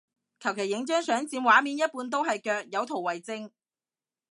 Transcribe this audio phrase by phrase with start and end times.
[0.39, 3.51] 求其影張相佔畫面一半都係腳，有圖為證